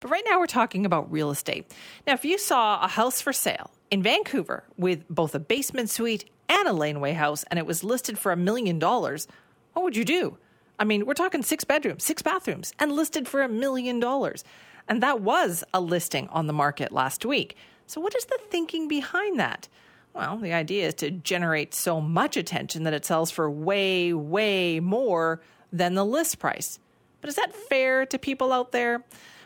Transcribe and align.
But 0.00 0.10
right 0.10 0.24
now 0.26 0.38
we're 0.38 0.46
talking 0.46 0.86
about 0.86 1.12
real 1.12 1.30
estate. 1.30 1.72
Now, 2.06 2.14
if 2.14 2.24
you 2.24 2.38
saw 2.38 2.82
a 2.82 2.88
house 2.88 3.20
for 3.20 3.32
sale 3.32 3.70
in 3.90 4.02
Vancouver 4.02 4.64
with 4.78 5.06
both 5.08 5.34
a 5.34 5.38
basement 5.38 5.90
suite 5.90 6.24
and 6.48 6.66
a 6.66 6.72
laneway 6.72 7.12
house 7.12 7.44
and 7.50 7.58
it 7.58 7.66
was 7.66 7.84
listed 7.84 8.18
for 8.18 8.32
a 8.32 8.36
million 8.36 8.78
dollars, 8.78 9.28
what 9.74 9.84
would 9.84 9.96
you 9.96 10.04
do? 10.04 10.38
I 10.78 10.84
mean, 10.84 11.04
we're 11.04 11.12
talking 11.12 11.42
six 11.42 11.64
bedrooms, 11.64 12.02
six 12.02 12.22
bathrooms, 12.22 12.72
and 12.78 12.92
listed 12.92 13.28
for 13.28 13.42
a 13.42 13.48
million 13.48 14.00
dollars. 14.00 14.42
And 14.88 15.02
that 15.02 15.20
was 15.20 15.62
a 15.74 15.80
listing 15.80 16.28
on 16.28 16.46
the 16.46 16.54
market 16.54 16.90
last 16.90 17.26
week. 17.26 17.56
So, 17.86 18.00
what 18.00 18.16
is 18.16 18.24
the 18.24 18.38
thinking 18.48 18.88
behind 18.88 19.38
that? 19.38 19.68
Well, 20.14 20.38
the 20.38 20.54
idea 20.54 20.86
is 20.88 20.94
to 20.94 21.10
generate 21.10 21.74
so 21.74 22.00
much 22.00 22.36
attention 22.36 22.84
that 22.84 22.94
it 22.94 23.04
sells 23.04 23.30
for 23.30 23.50
way, 23.50 24.12
way 24.12 24.80
more 24.80 25.40
than 25.72 25.94
the 25.94 26.04
list 26.04 26.38
price. 26.38 26.78
But 27.20 27.28
is 27.28 27.36
that 27.36 27.54
fair 27.54 28.06
to 28.06 28.18
people 28.18 28.52
out 28.52 28.72
there? 28.72 29.04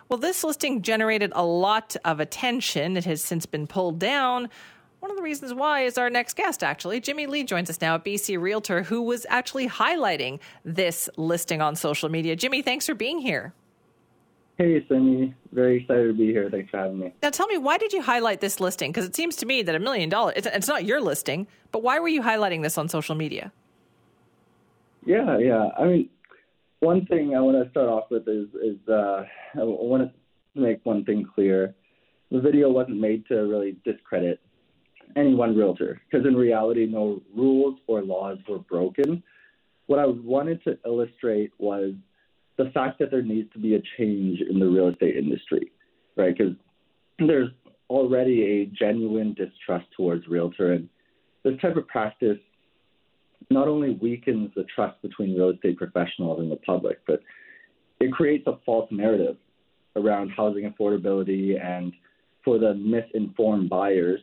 Well, 0.09 0.18
this 0.18 0.45
listing 0.45 0.82
generated 0.82 1.32
a 1.34 1.45
lot 1.45 1.96
of 2.04 2.21
attention. 2.21 2.96
It 2.96 3.04
has 3.04 3.22
since 3.22 3.46
been 3.46 3.67
pulled 3.67 3.99
down. 3.99 4.49
One 5.00 5.11
of 5.11 5.17
the 5.17 5.22
reasons 5.22 5.53
why 5.53 5.82
is 5.82 5.99
our 5.99 6.08
next 6.08 6.35
guest, 6.36 6.63
actually. 6.63 7.00
Jimmy 7.00 7.27
Lee 7.27 7.44
joins 7.44 7.68
us 7.68 7.80
now 7.80 7.96
at 7.96 8.04
BC 8.04 8.40
Realtor, 8.40 8.82
who 8.82 9.03
was 9.03 9.27
actually 9.29 9.68
highlighting 9.68 10.40
this 10.64 11.11
listing 11.17 11.61
on 11.61 11.77
social 11.77 12.08
media. 12.08 12.36
Jimmy, 12.36 12.63
thanks 12.63 12.86
for 12.86 12.94
being 12.94 13.18
here. 13.18 13.53
Hey, 14.57 14.86
Simi. 14.89 15.35
Very 15.53 15.82
excited 15.82 16.07
to 16.07 16.14
be 16.14 16.27
here. 16.27 16.49
Thanks 16.49 16.71
for 16.71 16.79
having 16.79 17.00
me. 17.00 17.13
Now, 17.22 17.30
tell 17.30 17.49
me, 17.49 17.58
why 17.58 17.77
did 17.77 17.93
you 17.93 18.00
highlight 18.00 18.41
this 18.41 18.61
listing? 18.61 18.93
Because 18.93 19.05
it 19.05 19.16
seems 19.16 19.36
to 19.36 19.46
me 19.46 19.63
that 19.63 19.75
a 19.75 19.80
million 19.80 20.08
dollars, 20.08 20.35
it's 20.36 20.68
not 20.68 20.85
your 20.85 21.00
listing, 21.00 21.49
but 21.72 21.82
why 21.82 21.99
were 21.99 22.08
you 22.08 22.22
highlighting 22.22 22.63
this 22.63 22.79
on 22.79 22.89
social 22.89 23.14
media? 23.14 23.52
Yeah, 25.05 25.39
yeah. 25.39 25.71
I 25.77 25.85
mean, 25.85 26.08
one 26.84 27.06
thing 27.06 27.34
I 27.34 27.40
want 27.40 27.62
to 27.64 27.70
start 27.70 27.88
off 27.88 28.04
with 28.11 28.29
is, 28.29 28.48
is 28.62 28.76
uh, 28.88 29.24
I 29.54 29.64
want 29.64 30.02
to 30.02 30.61
make 30.61 30.84
one 30.84 31.04
thing 31.04 31.26
clear. 31.34 31.74
The 32.30 32.41
video 32.41 32.70
wasn't 32.70 33.00
made 33.00 33.27
to 33.28 33.36
really 33.47 33.77
discredit 33.84 34.41
any 35.16 35.34
one 35.34 35.56
realtor, 35.56 36.00
because 36.10 36.26
in 36.26 36.34
reality, 36.34 36.86
no 36.86 37.22
rules 37.34 37.78
or 37.86 38.02
laws 38.02 38.38
were 38.48 38.58
broken. 38.58 39.22
What 39.86 39.98
I 39.98 40.06
wanted 40.06 40.62
to 40.64 40.78
illustrate 40.84 41.52
was 41.58 41.92
the 42.56 42.70
fact 42.74 42.98
that 42.98 43.10
there 43.10 43.22
needs 43.22 43.52
to 43.52 43.58
be 43.58 43.76
a 43.76 43.82
change 43.96 44.41
in 44.41 44.58
the 44.58 44.66
real 44.66 44.88
estate 44.88 45.16
industry, 45.16 45.70
right? 46.16 46.36
Because 46.36 46.54
there's 47.19 47.50
already 47.88 48.42
a 48.42 48.66
genuine 48.66 49.34
distrust 49.34 49.86
towards 49.96 50.26
realtor, 50.26 50.72
and 50.72 50.88
this 51.44 51.60
type 51.60 51.76
of 51.76 51.86
practice 51.86 52.38
not 53.50 53.69
only 53.69 53.98
weakens 54.00 54.50
the 54.56 54.64
trust 54.75 55.00
between 55.03 55.37
real 55.37 55.50
estate 55.50 55.77
professionals 55.77 56.41
and 56.41 56.50
the 56.50 56.56
public, 56.56 57.00
but 57.06 57.20
it 58.00 58.12
creates 58.12 58.47
a 58.47 58.59
false 58.64 58.89
narrative 58.91 59.37
around 59.97 60.31
housing 60.31 60.70
affordability 60.70 61.62
and 61.62 61.92
for 62.45 62.59
the 62.59 62.75
misinformed 62.75 63.70
buyers, 63.70 64.20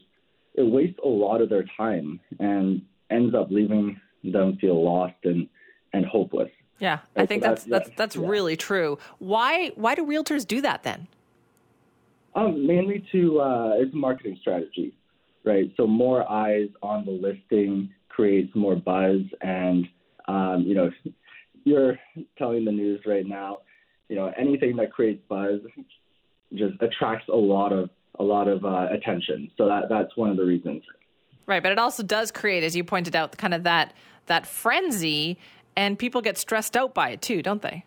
it 0.54 0.64
wastes 0.64 1.00
a 1.04 1.08
lot 1.08 1.42
of 1.42 1.50
their 1.50 1.66
time 1.78 2.20
and 2.40 2.82
ends 3.10 3.34
up 3.34 3.48
leaving 3.50 4.00
them 4.24 4.58
feel 4.62 4.84
lost 4.84 5.16
and, 5.24 5.48
and 5.94 6.06
hopeless. 6.06 6.50
Yeah, 6.80 7.00
I 7.16 7.26
think 7.26 7.44
so 7.44 7.50
that's 7.50 7.64
that's 7.64 7.88
that's, 7.88 7.98
that's 7.98 8.16
yeah. 8.16 8.28
really 8.28 8.58
true. 8.58 8.98
Why 9.20 9.72
why 9.76 9.94
do 9.94 10.06
realtors 10.06 10.48
do 10.48 10.62
that 10.62 10.82
then? 10.82 11.08
Um, 12.34 12.66
mainly 12.66 13.06
to 13.12 13.40
uh, 13.40 13.74
it's 13.76 13.94
a 13.94 13.98
marketing 13.98 14.38
strategy, 14.42 14.96
right? 15.44 15.72
So 15.78 15.86
more 15.86 16.30
eyes 16.30 16.70
on 16.82 17.06
the 17.06 17.12
listing 17.12 17.94
creates 18.32 18.56
more 18.56 18.78
buzz, 18.78 19.20
and 19.42 19.86
um, 20.30 20.64
you 20.66 20.74
know, 20.74 20.90
you're 21.66 22.00
telling 22.38 22.64
the 22.64 22.72
news 22.72 23.02
right 23.06 23.26
now. 23.26 23.58
You 24.08 24.16
know, 24.16 24.32
anything 24.38 24.78
that 24.78 24.92
creates 24.92 25.22
buzz 25.28 25.60
just 26.54 26.82
attracts 26.82 27.28
a 27.28 27.36
lot 27.36 27.74
of 27.74 27.90
a 28.20 28.24
lot 28.24 28.48
of 28.48 28.64
uh, 28.64 28.88
attention. 28.92 29.52
So 29.58 29.68
that 29.68 29.90
that's 29.90 30.16
one 30.16 30.30
of 30.30 30.38
the 30.38 30.46
reasons. 30.46 30.82
Right, 31.46 31.62
but 31.62 31.74
it 31.74 31.80
also 31.80 32.04
does 32.04 32.32
create, 32.32 32.64
as 32.64 32.74
you 32.74 32.86
pointed 32.86 33.16
out, 33.18 33.38
kind 33.38 33.54
of 33.54 33.64
that 33.64 33.94
that 34.28 34.48
frenzy 34.48 35.38
and 35.76 36.00
people 36.00 36.22
get 36.22 36.38
stressed 36.38 36.78
out 36.78 36.94
by 36.94 37.10
it 37.10 37.22
too, 37.22 37.42
don't 37.42 37.62
they? 37.62 37.84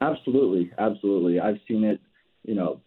Absolutely, 0.00 0.70
absolutely. 0.78 1.40
I've 1.40 1.58
seen 1.66 1.82
it, 1.82 2.00
you 2.44 2.54
know, 2.54 2.80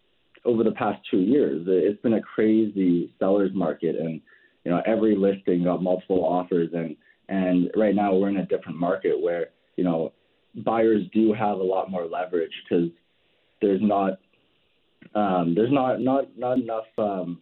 over 0.46 0.64
the 0.64 0.72
past 0.72 1.02
two 1.10 1.20
years. 1.20 1.64
It's 1.66 2.00
been 2.00 2.14
a 2.14 2.22
crazy 2.22 3.12
seller's 3.18 3.52
market, 3.52 3.96
and 3.96 4.22
you 4.64 4.70
know, 4.70 4.82
every 4.86 5.16
listing 5.16 5.64
got 5.64 5.82
multiple 5.82 6.24
offers, 6.24 6.70
and 6.72 6.96
and 7.28 7.70
right 7.76 7.94
now 7.94 8.14
we're 8.14 8.28
in 8.28 8.38
a 8.38 8.46
different 8.46 8.78
market 8.78 9.20
where 9.20 9.48
you 9.76 9.84
know 9.84 10.12
buyers 10.54 11.02
do 11.12 11.32
have 11.32 11.58
a 11.58 11.62
lot 11.62 11.90
more 11.90 12.06
leverage 12.06 12.52
because 12.68 12.90
there's 13.60 13.80
not 13.82 14.18
um, 15.14 15.54
there's 15.54 15.72
not 15.72 16.00
not 16.00 16.36
not 16.36 16.58
enough 16.58 16.86
um, 16.98 17.40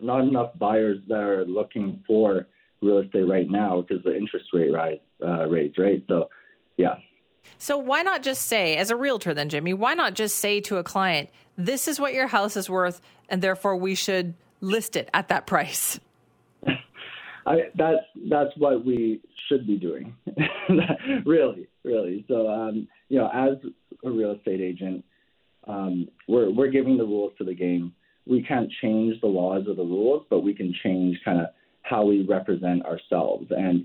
not 0.00 0.20
enough 0.20 0.50
buyers 0.58 0.98
that 1.08 1.20
are 1.20 1.44
looking 1.44 2.02
for 2.06 2.46
real 2.80 2.98
estate 2.98 3.28
right 3.28 3.48
now 3.48 3.80
because 3.80 4.02
the 4.04 4.14
interest 4.14 4.46
rate 4.52 4.72
rise 4.72 4.98
uh, 5.24 5.46
rates, 5.46 5.78
right? 5.78 6.02
So, 6.08 6.28
yeah. 6.76 6.96
So 7.58 7.78
why 7.78 8.02
not 8.02 8.22
just 8.22 8.42
say, 8.42 8.76
as 8.76 8.90
a 8.90 8.96
realtor, 8.96 9.34
then 9.34 9.48
Jimmy, 9.48 9.72
why 9.74 9.94
not 9.94 10.14
just 10.14 10.38
say 10.38 10.60
to 10.62 10.78
a 10.78 10.84
client, 10.84 11.30
"This 11.56 11.88
is 11.88 12.00
what 12.00 12.14
your 12.14 12.26
house 12.26 12.56
is 12.56 12.68
worth, 12.68 13.00
and 13.28 13.42
therefore 13.42 13.76
we 13.76 13.94
should 13.94 14.34
list 14.60 14.96
it 14.96 15.08
at 15.14 15.28
that 15.28 15.46
price." 15.46 16.00
I, 17.46 17.56
that's 17.76 18.04
that's 18.30 18.50
what 18.56 18.84
we 18.84 19.20
should 19.48 19.66
be 19.66 19.76
doing, 19.76 20.14
really, 21.26 21.68
really. 21.84 22.24
So, 22.28 22.48
um, 22.48 22.88
you 23.08 23.18
know, 23.18 23.28
as 23.28 23.58
a 24.04 24.10
real 24.10 24.32
estate 24.32 24.60
agent, 24.60 25.04
um, 25.66 26.08
we're 26.28 26.50
we're 26.50 26.70
giving 26.70 26.96
the 26.96 27.04
rules 27.04 27.32
to 27.38 27.44
the 27.44 27.54
game. 27.54 27.92
We 28.26 28.42
can't 28.42 28.70
change 28.80 29.20
the 29.20 29.26
laws 29.26 29.64
or 29.66 29.74
the 29.74 29.82
rules, 29.82 30.24
but 30.30 30.40
we 30.40 30.54
can 30.54 30.72
change 30.84 31.18
kind 31.24 31.40
of 31.40 31.46
how 31.82 32.04
we 32.04 32.22
represent 32.22 32.84
ourselves. 32.84 33.46
And 33.50 33.84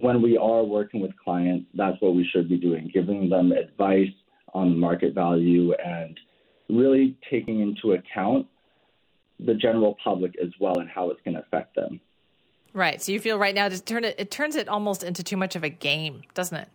when 0.00 0.20
we 0.20 0.36
are 0.36 0.62
working 0.62 1.00
with 1.00 1.12
clients, 1.22 1.66
that's 1.74 1.96
what 2.00 2.14
we 2.14 2.28
should 2.30 2.48
be 2.48 2.58
doing, 2.58 2.90
giving 2.92 3.30
them 3.30 3.52
advice 3.52 4.12
on 4.52 4.78
market 4.78 5.14
value 5.14 5.72
and 5.74 6.18
really 6.68 7.16
taking 7.30 7.60
into 7.60 7.92
account 7.92 8.46
the 9.38 9.54
general 9.54 9.96
public 10.02 10.34
as 10.42 10.50
well 10.60 10.78
and 10.78 10.88
how 10.88 11.10
it's 11.10 11.20
going 11.24 11.34
to 11.34 11.40
affect 11.40 11.74
them. 11.74 12.00
Right. 12.72 13.02
So 13.02 13.12
you 13.12 13.20
feel 13.20 13.38
right 13.38 13.54
now 13.54 13.68
to 13.68 13.82
turn 13.82 14.04
it 14.04 14.14
it 14.18 14.30
turns 14.30 14.56
it 14.56 14.68
almost 14.68 15.02
into 15.02 15.22
too 15.22 15.36
much 15.36 15.56
of 15.56 15.64
a 15.64 15.68
game, 15.68 16.22
doesn't 16.34 16.56
it? 16.56 16.68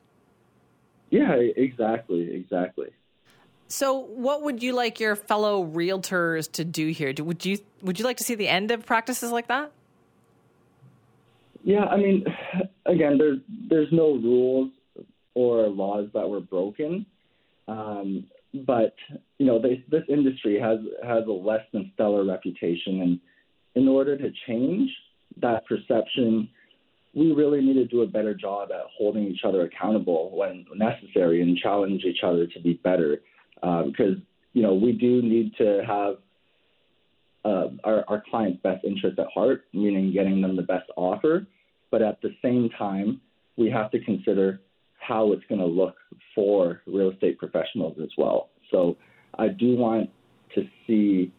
Yeah, 1.09 1.33
exactly, 1.33 2.33
exactly. 2.33 2.89
So, 3.67 3.97
what 3.99 4.43
would 4.43 4.61
you 4.61 4.73
like 4.73 4.99
your 4.99 5.15
fellow 5.15 5.65
realtors 5.65 6.51
to 6.53 6.63
do 6.63 6.89
here? 6.89 7.13
Would 7.17 7.45
you 7.45 7.57
would 7.81 7.99
you 7.99 8.05
like 8.05 8.17
to 8.17 8.23
see 8.23 8.35
the 8.35 8.47
end 8.47 8.71
of 8.71 8.85
practices 8.85 9.31
like 9.31 9.47
that? 9.47 9.71
Yeah, 11.63 11.85
I 11.85 11.97
mean, 11.97 12.25
again, 12.85 13.17
there's 13.17 13.39
there's 13.69 13.91
no 13.91 14.13
rules 14.13 14.71
or 15.33 15.67
laws 15.67 16.09
that 16.13 16.29
were 16.29 16.41
broken, 16.41 17.05
um, 17.67 18.25
but 18.65 18.93
you 19.39 19.45
know, 19.45 19.59
they, 19.59 19.83
this 19.89 20.03
industry 20.09 20.59
has 20.59 20.79
has 21.03 21.25
a 21.25 21.31
less 21.31 21.65
than 21.73 21.91
stellar 21.95 22.23
reputation, 22.23 23.01
and 23.01 23.19
in 23.73 23.87
order 23.87 24.15
to 24.15 24.31
change 24.47 24.91
that 25.41 25.65
perception, 25.65 26.49
we 27.13 27.31
really 27.31 27.61
need 27.61 27.75
to 27.75 27.85
do 27.85 28.01
a 28.01 28.07
better 28.07 28.33
job 28.33 28.69
at 28.71 28.81
holding 28.97 29.23
each 29.23 29.41
other 29.45 29.61
accountable 29.63 30.35
when 30.35 30.65
necessary 30.75 31.41
and 31.41 31.57
challenge 31.57 32.03
each 32.03 32.23
other 32.23 32.45
to 32.47 32.59
be 32.59 32.73
better, 32.83 33.21
because 33.55 34.15
um, 34.15 34.25
you 34.53 34.61
know 34.61 34.73
we 34.73 34.91
do 34.91 35.21
need 35.21 35.53
to 35.57 35.81
have 35.87 36.15
uh, 37.45 37.69
our, 37.83 38.03
our 38.07 38.23
client's 38.29 38.61
best 38.63 38.83
interest 38.83 39.19
at 39.19 39.27
heart, 39.33 39.65
meaning 39.73 40.11
getting 40.11 40.41
them 40.41 40.55
the 40.55 40.63
best 40.63 40.89
offer 40.97 41.45
but 41.95 42.01
at 42.01 42.21
the 42.21 42.35
same 42.41 42.69
time, 42.77 43.21
we 43.55 43.69
have 43.69 43.89
to 43.91 44.03
consider 44.03 44.59
how 44.99 45.31
it's 45.31 45.45
going 45.47 45.61
to 45.61 45.65
look 45.65 45.95
for 46.35 46.81
real 46.85 47.11
estate 47.11 47.37
professionals 47.37 47.95
as 48.03 48.09
well. 48.17 48.49
So 48.69 48.97
I 49.37 49.47
do 49.47 49.77
want 49.77 50.09
to 50.55 50.67
see 50.85 51.31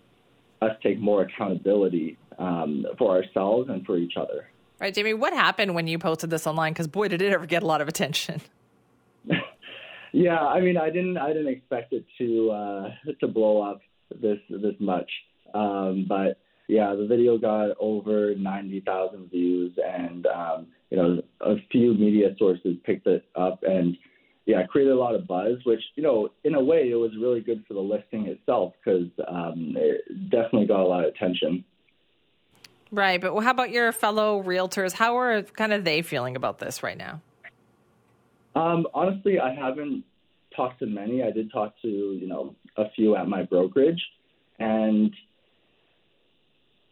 us 0.62 0.72
take 0.82 0.98
more 0.98 1.22
accountability 1.22 2.16
um, 2.38 2.86
for 2.98 3.16
ourselves 3.16 3.68
and 3.70 3.84
for 3.84 3.96
each 3.96 4.14
other. 4.16 4.48
Right, 4.80 4.94
Jamie. 4.94 5.14
What 5.14 5.32
happened 5.32 5.74
when 5.74 5.86
you 5.86 5.98
posted 5.98 6.30
this 6.30 6.46
online? 6.46 6.72
Because 6.72 6.86
boy, 6.86 7.08
did 7.08 7.22
it 7.22 7.32
ever 7.32 7.46
get 7.46 7.62
a 7.62 7.66
lot 7.66 7.80
of 7.80 7.88
attention. 7.88 8.40
yeah, 10.12 10.38
I 10.38 10.60
mean, 10.60 10.76
I 10.76 10.90
didn't, 10.90 11.16
I 11.16 11.28
didn't 11.28 11.48
expect 11.48 11.92
it 11.92 12.04
to 12.18 12.50
uh, 12.50 12.90
to 13.20 13.28
blow 13.28 13.62
up 13.62 13.80
this 14.20 14.38
this 14.50 14.74
much, 14.78 15.10
um, 15.54 16.06
but 16.08 16.38
yeah, 16.68 16.94
the 16.94 17.06
video 17.06 17.38
got 17.38 17.76
over 17.78 18.34
90,000 18.34 19.30
views, 19.30 19.78
and 19.84 20.26
um, 20.26 20.66
you 20.90 20.96
know, 20.96 21.22
a 21.40 21.54
few 21.70 21.94
media 21.94 22.34
sources 22.38 22.76
picked 22.84 23.06
it 23.06 23.24
up, 23.34 23.62
and 23.62 23.96
created 24.76 24.92
a 24.92 24.98
lot 24.98 25.14
of 25.14 25.26
buzz. 25.26 25.56
Which 25.64 25.80
you 25.94 26.02
know, 26.02 26.28
in 26.44 26.54
a 26.54 26.62
way, 26.62 26.90
it 26.90 26.96
was 26.96 27.10
really 27.18 27.40
good 27.40 27.64
for 27.66 27.72
the 27.72 27.80
listing 27.80 28.26
itself 28.26 28.74
because 28.84 29.08
um, 29.26 29.74
it 29.74 30.30
definitely 30.30 30.66
got 30.66 30.80
a 30.80 30.86
lot 30.86 31.04
of 31.04 31.14
attention. 31.14 31.64
Right, 32.92 33.20
but 33.20 33.38
how 33.40 33.50
about 33.50 33.70
your 33.70 33.90
fellow 33.90 34.42
realtors? 34.42 34.92
How 34.92 35.18
are 35.18 35.42
kind 35.42 35.72
of 35.72 35.84
they 35.84 36.02
feeling 36.02 36.36
about 36.36 36.58
this 36.58 36.82
right 36.82 36.96
now? 36.96 37.20
Um, 38.54 38.86
honestly, 38.94 39.40
I 39.40 39.54
haven't 39.54 40.04
talked 40.54 40.80
to 40.80 40.86
many. 40.86 41.22
I 41.22 41.30
did 41.30 41.50
talk 41.50 41.74
to 41.80 41.88
you 41.88 42.28
know 42.28 42.54
a 42.76 42.90
few 42.90 43.16
at 43.16 43.28
my 43.28 43.44
brokerage, 43.44 44.02
and 44.58 45.10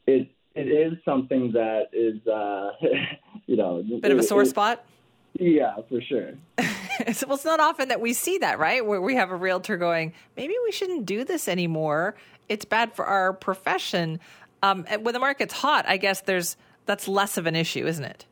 it 0.06 0.30
it 0.54 0.68
is 0.68 0.94
something 1.04 1.52
that 1.52 1.88
is 1.92 2.26
uh, 2.26 2.70
you 3.46 3.56
know 3.56 3.84
bit 4.00 4.10
of 4.10 4.18
a 4.18 4.22
sore 4.22 4.42
it, 4.42 4.46
spot. 4.46 4.86
Yeah, 5.34 5.74
for 5.90 6.00
sure. 6.00 6.30
well, 7.26 7.34
it's 7.34 7.44
not 7.44 7.60
often 7.60 7.88
that 7.88 8.00
we 8.00 8.12
see 8.12 8.38
that, 8.38 8.58
right? 8.58 8.84
Where 8.84 9.00
we 9.00 9.14
have 9.16 9.30
a 9.30 9.36
realtor 9.36 9.76
going, 9.76 10.12
maybe 10.36 10.54
we 10.64 10.72
shouldn't 10.72 11.06
do 11.06 11.24
this 11.24 11.48
anymore. 11.48 12.14
It's 12.48 12.64
bad 12.64 12.94
for 12.94 13.04
our 13.04 13.32
profession. 13.32 14.20
Um, 14.62 14.84
when 15.00 15.12
the 15.12 15.20
market's 15.20 15.54
hot, 15.54 15.84
I 15.88 15.96
guess 15.96 16.20
there's 16.22 16.56
that's 16.86 17.08
less 17.08 17.36
of 17.36 17.46
an 17.46 17.56
issue, 17.56 17.86
isn't 17.86 18.04
it? 18.04 18.26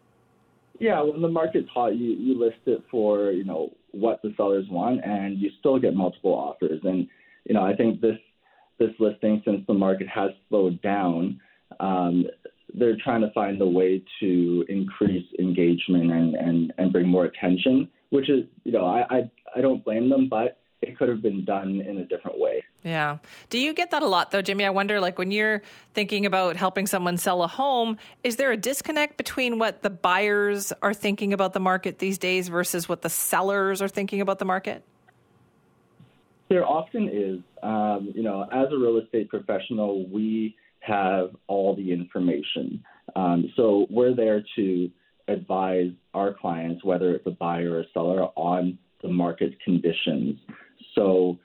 Yeah, 0.78 1.00
when 1.02 1.22
the 1.22 1.28
market's 1.28 1.68
hot, 1.70 1.96
you, 1.96 2.12
you 2.12 2.38
list 2.38 2.58
it 2.66 2.82
for 2.90 3.30
you 3.30 3.44
know 3.44 3.72
what 3.92 4.20
the 4.22 4.32
sellers 4.36 4.66
want, 4.68 5.04
and 5.04 5.38
you 5.38 5.50
still 5.60 5.78
get 5.78 5.94
multiple 5.94 6.32
offers. 6.32 6.80
And 6.84 7.08
you 7.44 7.54
know, 7.54 7.64
I 7.64 7.74
think 7.74 8.00
this 8.00 8.18
this 8.78 8.90
listing, 8.98 9.42
since 9.44 9.64
the 9.66 9.74
market 9.74 10.08
has 10.08 10.30
slowed 10.48 10.80
down, 10.82 11.40
um, 11.78 12.26
they're 12.74 12.96
trying 13.02 13.20
to 13.20 13.30
find 13.32 13.60
a 13.60 13.66
way 13.66 14.02
to 14.20 14.64
increase 14.68 15.26
engagement 15.38 16.10
and, 16.10 16.34
and, 16.34 16.72
and 16.78 16.92
bring 16.92 17.08
more 17.08 17.24
attention, 17.24 17.88
which 18.10 18.30
is, 18.30 18.44
you 18.64 18.72
know, 18.72 18.86
I, 18.86 19.04
I, 19.10 19.30
I 19.56 19.60
don't 19.60 19.84
blame 19.84 20.08
them, 20.08 20.28
but 20.28 20.58
it 20.80 20.98
could 20.98 21.08
have 21.08 21.22
been 21.22 21.44
done 21.44 21.80
in 21.80 21.98
a 21.98 22.04
different 22.04 22.38
way. 22.38 22.64
Yeah. 22.82 23.18
Do 23.50 23.58
you 23.58 23.72
get 23.72 23.92
that 23.92 24.02
a 24.02 24.06
lot 24.06 24.32
though, 24.32 24.42
Jimmy? 24.42 24.64
I 24.64 24.70
wonder 24.70 25.00
like 25.00 25.16
when 25.16 25.30
you're 25.30 25.62
thinking 25.94 26.26
about 26.26 26.56
helping 26.56 26.86
someone 26.86 27.16
sell 27.16 27.42
a 27.42 27.46
home, 27.46 27.98
is 28.24 28.36
there 28.36 28.50
a 28.50 28.56
disconnect 28.56 29.16
between 29.16 29.58
what 29.58 29.82
the 29.82 29.90
buyers 29.90 30.72
are 30.82 30.92
thinking 30.92 31.32
about 31.32 31.52
the 31.52 31.60
market 31.60 32.00
these 32.00 32.18
days 32.18 32.48
versus 32.48 32.88
what 32.88 33.02
the 33.02 33.10
sellers 33.10 33.80
are 33.80 33.88
thinking 33.88 34.20
about 34.20 34.40
the 34.40 34.44
market? 34.44 34.82
There 36.48 36.66
often 36.66 37.08
is. 37.08 37.38
Um, 37.62 38.10
you 38.14 38.24
know, 38.24 38.42
as 38.52 38.66
a 38.72 38.76
real 38.76 38.98
estate 38.98 39.28
professional, 39.28 40.06
we 40.08 40.56
have 40.82 41.30
all 41.46 41.74
the 41.74 41.92
information. 41.92 42.82
Um, 43.16 43.52
so 43.56 43.86
we're 43.90 44.14
there 44.14 44.44
to 44.56 44.90
advise 45.28 45.90
our 46.14 46.34
clients, 46.34 46.84
whether 46.84 47.12
it's 47.12 47.26
a 47.26 47.30
buyer 47.30 47.78
or 47.78 47.84
seller, 47.94 48.24
on 48.36 48.78
the 49.02 49.08
market 49.08 49.54
conditions. 49.64 50.38
So 50.94 51.38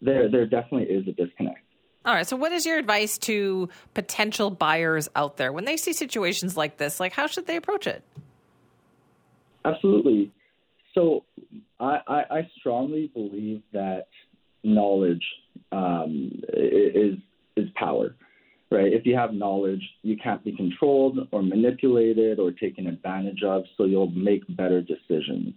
there, 0.00 0.30
there 0.30 0.46
definitely 0.46 0.94
is 0.94 1.06
a 1.06 1.12
disconnect. 1.12 1.58
All 2.04 2.14
right. 2.14 2.26
So, 2.26 2.34
what 2.34 2.50
is 2.50 2.66
your 2.66 2.78
advice 2.78 3.16
to 3.18 3.68
potential 3.94 4.50
buyers 4.50 5.08
out 5.14 5.36
there 5.36 5.52
when 5.52 5.64
they 5.64 5.76
see 5.76 5.92
situations 5.92 6.56
like 6.56 6.76
this? 6.76 6.98
Like, 6.98 7.12
how 7.12 7.28
should 7.28 7.46
they 7.46 7.54
approach 7.54 7.86
it? 7.86 8.02
Absolutely. 9.64 10.32
So, 10.96 11.24
I, 11.78 11.98
I, 12.08 12.22
I 12.30 12.50
strongly 12.58 13.08
believe 13.14 13.62
that 13.72 14.08
knowledge 14.64 15.24
um, 15.70 16.42
is 16.52 17.18
is 17.56 17.68
power 17.76 18.16
right? 18.72 18.92
If 18.92 19.04
you 19.04 19.14
have 19.16 19.34
knowledge, 19.34 19.82
you 20.02 20.16
can't 20.16 20.42
be 20.42 20.56
controlled 20.56 21.28
or 21.30 21.42
manipulated 21.42 22.38
or 22.38 22.50
taken 22.50 22.86
advantage 22.86 23.42
of, 23.44 23.64
so 23.76 23.84
you'll 23.84 24.10
make 24.10 24.42
better 24.56 24.80
decisions, 24.80 25.54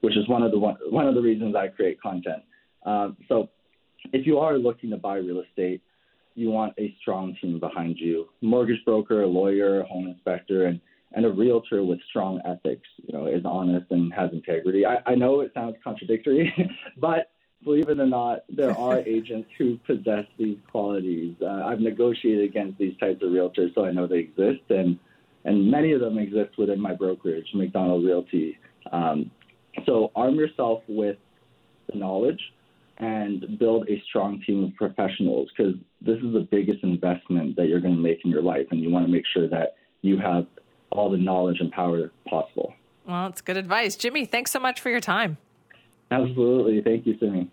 which 0.00 0.16
is 0.16 0.28
one 0.28 0.42
of 0.42 0.50
the 0.50 0.58
one, 0.58 0.76
one 0.90 1.06
of 1.06 1.14
the 1.14 1.20
reasons 1.20 1.54
I 1.54 1.68
create 1.68 2.00
content. 2.00 2.42
Um, 2.84 3.16
so, 3.28 3.48
if 4.12 4.26
you 4.26 4.38
are 4.38 4.58
looking 4.58 4.90
to 4.90 4.96
buy 4.96 5.16
real 5.16 5.40
estate, 5.40 5.82
you 6.34 6.50
want 6.50 6.74
a 6.78 6.94
strong 7.00 7.36
team 7.40 7.60
behind 7.60 7.96
you: 7.98 8.28
mortgage 8.40 8.84
broker, 8.84 9.22
a 9.22 9.26
lawyer, 9.26 9.80
a 9.80 9.86
home 9.86 10.08
inspector, 10.08 10.66
and 10.66 10.80
and 11.12 11.24
a 11.24 11.30
realtor 11.30 11.84
with 11.84 12.00
strong 12.08 12.40
ethics. 12.46 12.88
You 13.06 13.16
know, 13.16 13.26
is 13.26 13.44
honest 13.44 13.86
and 13.90 14.12
has 14.14 14.30
integrity. 14.32 14.84
I, 14.86 14.96
I 15.06 15.14
know 15.14 15.40
it 15.40 15.52
sounds 15.54 15.76
contradictory, 15.84 16.52
but 16.98 17.30
believe 17.64 17.88
it 17.88 17.98
or 17.98 18.06
not, 18.06 18.44
there 18.48 18.76
are 18.76 18.98
agents 19.06 19.48
who 19.58 19.78
possess 19.86 20.26
these 20.38 20.58
qualities. 20.70 21.34
Uh, 21.40 21.64
I've 21.64 21.80
negotiated 21.80 22.44
against 22.44 22.78
these 22.78 22.96
types 22.98 23.22
of 23.22 23.30
realtors, 23.30 23.74
so 23.74 23.84
I 23.84 23.92
know 23.92 24.06
they 24.06 24.18
exist, 24.18 24.62
and 24.70 24.98
and 25.46 25.70
many 25.70 25.92
of 25.92 26.00
them 26.00 26.18
exist 26.18 26.56
within 26.56 26.80
my 26.80 26.94
brokerage, 26.94 27.46
Macdonald 27.54 28.02
Realty. 28.04 28.58
Um, 28.92 29.30
so 29.84 30.10
arm 30.16 30.36
yourself 30.36 30.82
with 30.88 31.18
the 31.92 31.98
knowledge 31.98 32.40
and 32.96 33.58
build 33.58 33.86
a 33.90 34.02
strong 34.08 34.42
team 34.46 34.64
of 34.64 34.74
professionals 34.76 35.50
because 35.54 35.74
this 36.00 36.16
is 36.16 36.32
the 36.32 36.48
biggest 36.50 36.82
investment 36.82 37.56
that 37.56 37.66
you're 37.66 37.80
going 37.80 37.94
to 37.96 38.00
make 38.00 38.20
in 38.24 38.30
your 38.30 38.42
life, 38.42 38.66
and 38.70 38.80
you 38.80 38.90
want 38.90 39.04
to 39.04 39.12
make 39.12 39.24
sure 39.34 39.48
that 39.48 39.74
you 40.02 40.18
have 40.18 40.46
all 40.90 41.10
the 41.10 41.18
knowledge 41.18 41.58
and 41.60 41.70
power 41.72 42.10
possible. 42.28 42.72
Well, 43.06 43.26
it's 43.26 43.40
good 43.40 43.56
advice. 43.56 43.96
Jimmy, 43.96 44.24
thanks 44.24 44.50
so 44.50 44.60
much 44.60 44.80
for 44.80 44.88
your 44.88 45.00
time. 45.00 45.36
Absolutely. 46.10 46.80
Thank 46.80 47.06
you, 47.06 47.16
Simi. 47.18 47.50